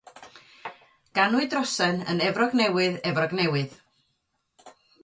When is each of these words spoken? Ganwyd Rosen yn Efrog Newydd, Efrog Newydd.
Ganwyd 1.19 1.53
Rosen 1.57 2.01
yn 2.15 2.25
Efrog 2.31 2.59
Newydd, 2.63 2.99
Efrog 3.13 3.39
Newydd. 3.43 3.79